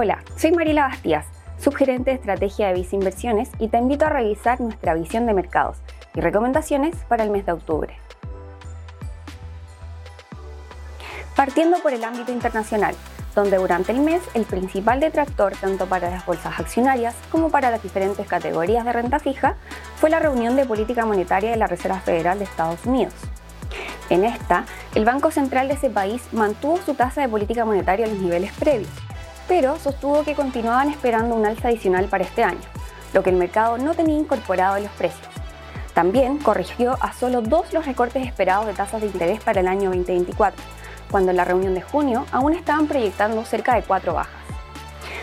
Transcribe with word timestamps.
Hola, 0.00 0.22
soy 0.36 0.52
Marila 0.52 0.86
Bastías, 0.86 1.26
subgerente 1.58 2.12
de 2.12 2.18
estrategia 2.18 2.68
de 2.68 2.74
Visa 2.74 2.94
Inversiones 2.94 3.50
y 3.58 3.66
te 3.66 3.78
invito 3.78 4.06
a 4.06 4.08
revisar 4.08 4.60
nuestra 4.60 4.94
visión 4.94 5.26
de 5.26 5.34
mercados 5.34 5.78
y 6.14 6.20
recomendaciones 6.20 6.94
para 7.08 7.24
el 7.24 7.30
mes 7.30 7.44
de 7.46 7.50
octubre. 7.50 7.98
Partiendo 11.34 11.82
por 11.82 11.92
el 11.92 12.04
ámbito 12.04 12.30
internacional, 12.30 12.94
donde 13.34 13.56
durante 13.56 13.90
el 13.90 13.98
mes 13.98 14.22
el 14.34 14.44
principal 14.44 15.00
detractor 15.00 15.56
tanto 15.56 15.86
para 15.86 16.10
las 16.10 16.24
bolsas 16.24 16.60
accionarias 16.60 17.16
como 17.32 17.50
para 17.50 17.72
las 17.72 17.82
diferentes 17.82 18.24
categorías 18.28 18.84
de 18.84 18.92
renta 18.92 19.18
fija 19.18 19.56
fue 19.96 20.10
la 20.10 20.20
reunión 20.20 20.54
de 20.54 20.64
política 20.64 21.06
monetaria 21.06 21.50
de 21.50 21.56
la 21.56 21.66
Reserva 21.66 21.98
Federal 21.98 22.38
de 22.38 22.44
Estados 22.44 22.86
Unidos. 22.86 23.14
En 24.10 24.24
esta, 24.24 24.64
el 24.94 25.04
Banco 25.04 25.32
Central 25.32 25.66
de 25.66 25.74
ese 25.74 25.90
país 25.90 26.22
mantuvo 26.30 26.76
su 26.86 26.94
tasa 26.94 27.20
de 27.20 27.28
política 27.28 27.64
monetaria 27.64 28.06
a 28.06 28.08
los 28.08 28.18
niveles 28.18 28.52
previos, 28.52 28.88
pero 29.48 29.78
sostuvo 29.78 30.22
que 30.22 30.34
continuaban 30.34 30.90
esperando 30.90 31.34
un 31.34 31.46
alza 31.46 31.68
adicional 31.68 32.06
para 32.06 32.24
este 32.24 32.44
año, 32.44 32.60
lo 33.12 33.22
que 33.22 33.30
el 33.30 33.36
mercado 33.36 33.78
no 33.78 33.94
tenía 33.94 34.18
incorporado 34.18 34.76
en 34.76 34.84
los 34.84 34.92
precios. 34.92 35.26
También 35.94 36.38
corrigió 36.38 36.96
a 37.00 37.12
solo 37.12 37.40
dos 37.40 37.72
los 37.72 37.86
recortes 37.86 38.24
esperados 38.24 38.66
de 38.66 38.74
tasas 38.74 39.00
de 39.00 39.08
interés 39.08 39.42
para 39.42 39.60
el 39.60 39.66
año 39.66 39.90
2024 39.90 40.78
cuando 41.10 41.30
en 41.30 41.36
la 41.36 41.44
reunión 41.44 41.74
de 41.74 41.82
junio 41.82 42.26
aún 42.32 42.54
estaban 42.54 42.86
proyectando 42.86 43.44
cerca 43.44 43.74
de 43.74 43.82
cuatro 43.82 44.14
bajas. 44.14 44.32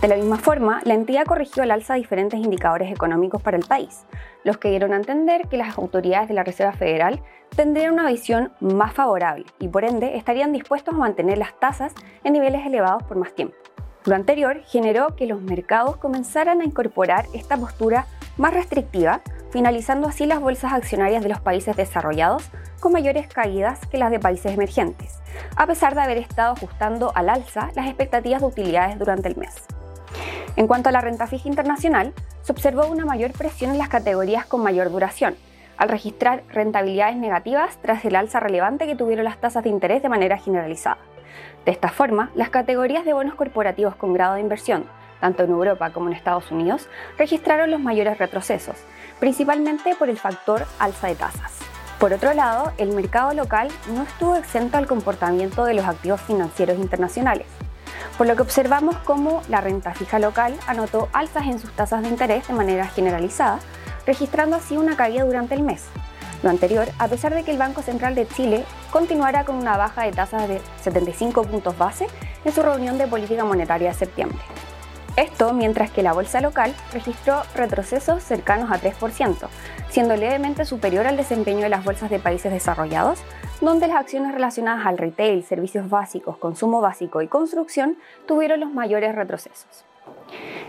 De 0.00 0.08
la 0.08 0.16
misma 0.16 0.36
forma, 0.36 0.80
la 0.84 0.94
entidad 0.94 1.24
corrigió 1.24 1.62
al 1.62 1.70
alza 1.70 1.94
diferentes 1.94 2.38
indicadores 2.38 2.92
económicos 2.92 3.40
para 3.40 3.56
el 3.56 3.64
país, 3.64 4.04
los 4.44 4.58
que 4.58 4.68
dieron 4.68 4.92
a 4.92 4.96
entender 4.96 5.48
que 5.48 5.56
las 5.56 5.78
autoridades 5.78 6.28
de 6.28 6.34
la 6.34 6.44
Reserva 6.44 6.72
Federal 6.72 7.22
tendrían 7.54 7.94
una 7.94 8.06
visión 8.06 8.52
más 8.60 8.92
favorable 8.92 9.46
y 9.58 9.68
por 9.68 9.84
ende 9.84 10.16
estarían 10.16 10.52
dispuestos 10.52 10.94
a 10.94 10.98
mantener 10.98 11.38
las 11.38 11.58
tasas 11.58 11.94
en 12.24 12.34
niveles 12.34 12.66
elevados 12.66 13.02
por 13.04 13.16
más 13.16 13.34
tiempo. 13.34 13.56
Lo 14.06 14.14
anterior 14.14 14.62
generó 14.68 15.16
que 15.16 15.26
los 15.26 15.42
mercados 15.42 15.96
comenzaran 15.96 16.60
a 16.60 16.64
incorporar 16.64 17.26
esta 17.34 17.56
postura 17.56 18.06
más 18.36 18.54
restrictiva, 18.54 19.20
finalizando 19.50 20.06
así 20.06 20.26
las 20.26 20.40
bolsas 20.40 20.72
accionarias 20.72 21.24
de 21.24 21.28
los 21.28 21.40
países 21.40 21.76
desarrollados 21.76 22.48
con 22.78 22.92
mayores 22.92 23.26
caídas 23.26 23.80
que 23.86 23.98
las 23.98 24.12
de 24.12 24.20
países 24.20 24.52
emergentes, 24.52 25.18
a 25.56 25.66
pesar 25.66 25.96
de 25.96 26.02
haber 26.02 26.18
estado 26.18 26.52
ajustando 26.52 27.10
al 27.16 27.28
alza 27.28 27.70
las 27.74 27.86
expectativas 27.86 28.42
de 28.42 28.46
utilidades 28.46 28.96
durante 28.96 29.28
el 29.28 29.36
mes. 29.36 29.64
En 30.54 30.68
cuanto 30.68 30.88
a 30.88 30.92
la 30.92 31.00
renta 31.00 31.26
fija 31.26 31.48
internacional, 31.48 32.14
se 32.42 32.52
observó 32.52 32.86
una 32.86 33.04
mayor 33.04 33.32
presión 33.32 33.72
en 33.72 33.78
las 33.78 33.88
categorías 33.88 34.46
con 34.46 34.62
mayor 34.62 34.88
duración, 34.88 35.34
al 35.78 35.88
registrar 35.88 36.44
rentabilidades 36.52 37.16
negativas 37.16 37.76
tras 37.82 38.04
el 38.04 38.14
alza 38.14 38.38
relevante 38.38 38.86
que 38.86 38.94
tuvieron 38.94 39.24
las 39.24 39.40
tasas 39.40 39.64
de 39.64 39.70
interés 39.70 40.00
de 40.00 40.08
manera 40.08 40.38
generalizada. 40.38 40.98
De 41.64 41.72
esta 41.72 41.88
forma, 41.88 42.30
las 42.34 42.50
categorías 42.50 43.04
de 43.04 43.12
bonos 43.12 43.34
corporativos 43.34 43.96
con 43.96 44.12
grado 44.12 44.34
de 44.34 44.40
inversión, 44.40 44.84
tanto 45.20 45.42
en 45.42 45.50
Europa 45.50 45.90
como 45.90 46.08
en 46.08 46.14
Estados 46.14 46.50
Unidos, 46.50 46.88
registraron 47.18 47.70
los 47.70 47.80
mayores 47.80 48.18
retrocesos, 48.18 48.76
principalmente 49.18 49.94
por 49.94 50.08
el 50.08 50.18
factor 50.18 50.66
alza 50.78 51.08
de 51.08 51.14
tasas. 51.16 51.58
Por 51.98 52.12
otro 52.12 52.34
lado, 52.34 52.72
el 52.76 52.94
mercado 52.94 53.32
local 53.32 53.68
no 53.94 54.02
estuvo 54.02 54.36
exento 54.36 54.76
al 54.76 54.86
comportamiento 54.86 55.64
de 55.64 55.74
los 55.74 55.86
activos 55.86 56.20
financieros 56.20 56.78
internacionales, 56.78 57.46
por 58.18 58.26
lo 58.26 58.36
que 58.36 58.42
observamos 58.42 58.96
cómo 58.98 59.42
la 59.48 59.60
renta 59.60 59.94
fija 59.94 60.18
local 60.18 60.54
anotó 60.66 61.08
alzas 61.12 61.46
en 61.46 61.58
sus 61.58 61.70
tasas 61.72 62.02
de 62.02 62.08
interés 62.08 62.46
de 62.48 62.54
manera 62.54 62.86
generalizada, 62.86 63.58
registrando 64.06 64.56
así 64.56 64.76
una 64.76 64.96
caída 64.96 65.24
durante 65.24 65.54
el 65.54 65.62
mes. 65.62 65.86
Anterior, 66.48 66.88
a 66.98 67.08
pesar 67.08 67.34
de 67.34 67.44
que 67.44 67.50
el 67.50 67.58
Banco 67.58 67.82
Central 67.82 68.14
de 68.14 68.26
Chile 68.28 68.64
continuara 68.90 69.44
con 69.44 69.56
una 69.56 69.76
baja 69.76 70.04
de 70.04 70.12
tasas 70.12 70.48
de 70.48 70.60
75 70.82 71.44
puntos 71.44 71.76
base 71.78 72.06
en 72.44 72.52
su 72.52 72.62
reunión 72.62 72.98
de 72.98 73.06
política 73.06 73.44
monetaria 73.44 73.88
de 73.88 73.94
septiembre. 73.94 74.38
Esto 75.16 75.54
mientras 75.54 75.90
que 75.90 76.02
la 76.02 76.12
bolsa 76.12 76.42
local 76.42 76.74
registró 76.92 77.42
retrocesos 77.54 78.22
cercanos 78.22 78.70
a 78.70 78.78
3%, 78.78 79.48
siendo 79.88 80.14
levemente 80.14 80.66
superior 80.66 81.06
al 81.06 81.16
desempeño 81.16 81.62
de 81.62 81.70
las 81.70 81.84
bolsas 81.84 82.10
de 82.10 82.18
países 82.18 82.52
desarrollados, 82.52 83.20
donde 83.62 83.86
las 83.86 83.96
acciones 83.96 84.34
relacionadas 84.34 84.84
al 84.84 84.98
retail, 84.98 85.42
servicios 85.42 85.88
básicos, 85.88 86.36
consumo 86.36 86.82
básico 86.82 87.22
y 87.22 87.28
construcción 87.28 87.96
tuvieron 88.26 88.60
los 88.60 88.70
mayores 88.72 89.14
retrocesos. 89.14 89.86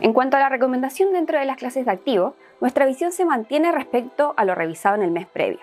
En 0.02 0.14
cuanto 0.14 0.38
a 0.38 0.40
la 0.40 0.50
recomendación 0.50 1.14
dentro 1.14 1.40
de 1.40 1.46
las 1.46 1.58
clases 1.58 1.86
de 1.86 1.92
activo, 1.92 2.36
nuestra 2.62 2.86
visión 2.86 3.12
se 3.12 3.26
mantiene 3.26 3.72
respecto 3.72 4.34
a 4.38 4.46
lo 4.46 4.56
revisado 4.56 4.96
en 4.96 5.04
el 5.04 5.12
mes 5.12 5.28
previo. 5.28 5.60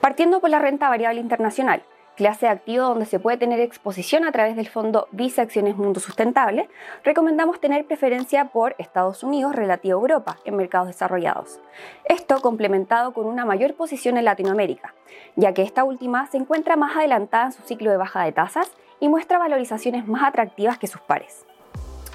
Partiendo 0.00 0.40
por 0.40 0.50
la 0.50 0.58
renta 0.58 0.88
variable 0.88 1.20
internacional, 1.20 1.82
clase 2.18 2.46
de 2.46 2.52
activo 2.52 2.84
donde 2.84 3.06
se 3.06 3.20
puede 3.20 3.36
tener 3.36 3.60
exposición 3.60 4.24
a 4.24 4.32
través 4.32 4.56
del 4.56 4.68
fondo 4.68 5.06
Visa 5.12 5.42
Acciones 5.42 5.76
Mundo 5.76 6.00
Sustentable, 6.00 6.68
recomendamos 7.04 7.60
tener 7.60 7.86
preferencia 7.86 8.46
por 8.46 8.74
Estados 8.78 9.22
Unidos 9.22 9.54
relativo 9.54 9.98
a 9.98 10.00
Europa 10.00 10.36
en 10.44 10.56
mercados 10.56 10.88
desarrollados. 10.88 11.60
Esto 12.04 12.40
complementado 12.40 13.12
con 13.12 13.26
una 13.26 13.44
mayor 13.44 13.74
posición 13.74 14.16
en 14.16 14.24
Latinoamérica, 14.24 14.94
ya 15.36 15.54
que 15.54 15.62
esta 15.62 15.84
última 15.84 16.26
se 16.26 16.38
encuentra 16.38 16.76
más 16.76 16.96
adelantada 16.96 17.46
en 17.46 17.52
su 17.52 17.62
ciclo 17.62 17.90
de 17.90 17.96
baja 17.96 18.24
de 18.24 18.32
tasas 18.32 18.70
y 18.98 19.08
muestra 19.08 19.38
valorizaciones 19.38 20.06
más 20.08 20.24
atractivas 20.24 20.76
que 20.78 20.88
sus 20.88 21.00
pares. 21.00 21.47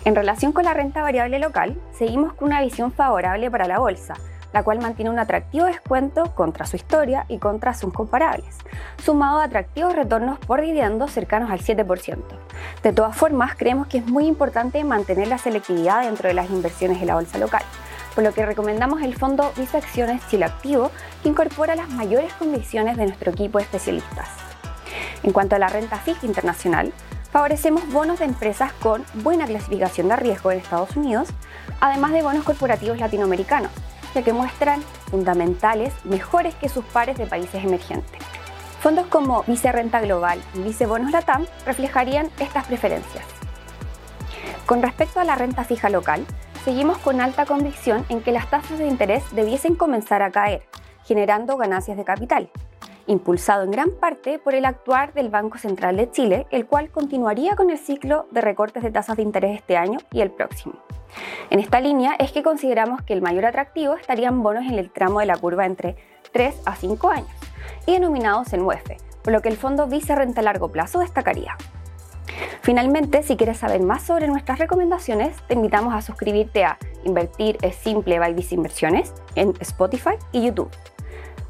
En 0.05 0.15
relación 0.15 0.51
con 0.51 0.65
la 0.65 0.73
renta 0.73 1.01
variable 1.01 1.39
local, 1.39 1.79
seguimos 1.97 2.33
con 2.33 2.49
una 2.49 2.61
visión 2.61 2.91
favorable 2.91 3.49
para 3.49 3.67
la 3.67 3.79
bolsa, 3.79 4.15
la 4.51 4.61
cual 4.61 4.81
mantiene 4.81 5.09
un 5.09 5.17
atractivo 5.17 5.65
descuento 5.65 6.35
contra 6.35 6.65
su 6.65 6.75
historia 6.75 7.25
y 7.29 7.37
contra 7.37 7.73
sus 7.73 7.93
comparables, 7.93 8.57
sumado 9.01 9.39
a 9.39 9.45
atractivos 9.45 9.95
retornos 9.95 10.39
por 10.39 10.59
dividendos 10.59 11.11
cercanos 11.11 11.51
al 11.51 11.59
7%. 11.59 12.17
De 12.83 12.91
todas 12.91 13.15
formas, 13.15 13.55
creemos 13.55 13.87
que 13.87 13.99
es 13.99 14.05
muy 14.05 14.27
importante 14.27 14.83
mantener 14.83 15.29
la 15.29 15.37
selectividad 15.37 16.03
dentro 16.03 16.27
de 16.27 16.33
las 16.33 16.49
inversiones 16.49 16.99
en 16.99 17.07
la 17.07 17.15
bolsa 17.15 17.37
local, 17.37 17.63
por 18.13 18.25
lo 18.25 18.33
que 18.33 18.45
recomendamos 18.45 19.01
el 19.03 19.15
fondo 19.15 19.53
Visa 19.55 19.77
Acciones 19.77 20.21
Chile 20.27 20.43
Activo, 20.43 20.91
que 21.23 21.29
incorpora 21.29 21.75
las 21.75 21.87
mayores 21.89 22.33
condiciones 22.33 22.97
de 22.97 23.05
nuestro 23.05 23.31
equipo 23.31 23.57
de 23.57 23.63
especialistas. 23.63 24.27
En 25.23 25.31
cuanto 25.31 25.55
a 25.55 25.59
la 25.59 25.69
renta 25.69 25.97
fija 25.97 26.25
internacional, 26.25 26.91
favorecemos 27.33 27.91
bonos 27.91 28.19
de 28.19 28.25
empresas 28.25 28.71
con 28.73 29.03
buena 29.15 29.47
clasificación 29.47 30.07
de 30.07 30.15
riesgo 30.15 30.51
en 30.51 30.59
Estados 30.59 30.95
Unidos, 30.95 31.29
además 31.81 32.11
de 32.11 32.21
bonos 32.21 32.43
corporativos 32.43 32.99
latinoamericanos, 32.99 33.71
ya 34.13 34.21
que 34.21 34.31
muestran 34.31 34.83
fundamentales 35.09 35.93
mejores 36.05 36.53
que 36.53 36.69
sus 36.69 36.85
pares 36.85 37.17
de 37.17 37.25
países 37.25 37.63
emergentes. 37.63 38.21
Fondos 38.81 39.07
como 39.07 39.41
Vice 39.47 39.71
Renta 39.71 39.99
Global 39.99 40.39
y 40.53 40.61
Vice 40.61 40.85
Bonos 40.85 41.11
Latam 41.11 41.47
reflejarían 41.65 42.29
estas 42.37 42.67
preferencias. 42.67 43.25
Con 44.67 44.83
respecto 44.83 45.19
a 45.19 45.23
la 45.23 45.33
renta 45.33 45.63
fija 45.63 45.89
local, 45.89 46.23
seguimos 46.63 46.99
con 46.99 47.19
alta 47.19 47.47
convicción 47.47 48.05
en 48.09 48.21
que 48.21 48.31
las 48.31 48.47
tasas 48.47 48.77
de 48.77 48.85
interés 48.85 49.23
debiesen 49.31 49.73
comenzar 49.73 50.21
a 50.21 50.29
caer, 50.29 50.67
generando 51.03 51.57
ganancias 51.57 51.97
de 51.97 52.03
capital, 52.03 52.51
impulsado 53.07 53.63
en 53.63 53.71
gran 53.71 53.91
parte 53.91 54.39
por 54.39 54.55
el 54.55 54.65
actuar 54.65 55.13
del 55.13 55.29
Banco 55.29 55.57
Central 55.57 55.97
de 55.97 56.09
Chile, 56.11 56.47
el 56.51 56.65
cual 56.65 56.89
continuaría 56.89 57.55
con 57.55 57.69
el 57.69 57.77
ciclo 57.77 58.27
de 58.31 58.41
recortes 58.41 58.83
de 58.83 58.91
tasas 58.91 59.17
de 59.17 59.23
interés 59.23 59.59
este 59.59 59.77
año 59.77 59.99
y 60.11 60.21
el 60.21 60.31
próximo. 60.31 60.75
En 61.49 61.59
esta 61.59 61.79
línea 61.79 62.15
es 62.17 62.31
que 62.31 62.43
consideramos 62.43 63.01
que 63.01 63.13
el 63.13 63.21
mayor 63.21 63.45
atractivo 63.45 63.95
estarían 63.95 64.41
bonos 64.41 64.65
en 64.65 64.79
el 64.79 64.89
tramo 64.91 65.19
de 65.19 65.25
la 65.25 65.37
curva 65.37 65.65
entre 65.65 65.95
3 66.31 66.61
a 66.65 66.75
5 66.75 67.09
años 67.09 67.29
y 67.85 67.93
denominados 67.93 68.53
en 68.53 68.61
UEF, 68.61 68.83
por 69.23 69.33
lo 69.33 69.41
que 69.41 69.49
el 69.49 69.57
fondo 69.57 69.87
Vice 69.87 70.15
Renta 70.15 70.41
a 70.41 70.43
largo 70.43 70.71
plazo 70.71 70.99
destacaría. 70.99 71.55
Finalmente, 72.61 73.23
si 73.23 73.35
quieres 73.35 73.57
saber 73.57 73.81
más 73.81 74.03
sobre 74.03 74.27
nuestras 74.27 74.57
recomendaciones, 74.57 75.35
te 75.47 75.53
invitamos 75.53 75.93
a 75.93 76.01
suscribirte 76.01 76.63
a 76.63 76.77
Invertir 77.03 77.57
es 77.61 77.75
Simple 77.75 78.19
by 78.19 78.33
Vice 78.33 78.55
Inversiones 78.55 79.13
en 79.35 79.53
Spotify 79.59 80.15
y 80.31 80.45
YouTube. 80.45 80.71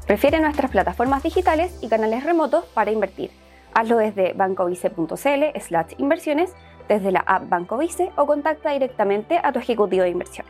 Prefiere 0.06 0.38
nuestras 0.38 0.70
plataformas 0.70 1.22
digitales 1.22 1.78
y 1.80 1.88
canales 1.88 2.24
remotos 2.24 2.66
para 2.66 2.90
invertir. 2.90 3.30
Hazlo 3.72 3.96
desde 3.96 4.34
bancovice.cl 4.34 5.60
slash 5.60 5.94
inversiones, 5.96 6.54
desde 6.88 7.10
la 7.10 7.20
app 7.20 7.48
Banco 7.48 7.78
Vice 7.78 8.12
o 8.16 8.26
contacta 8.26 8.72
directamente 8.72 9.40
a 9.42 9.52
tu 9.52 9.60
ejecutivo 9.60 10.02
de 10.02 10.10
inversión. 10.10 10.46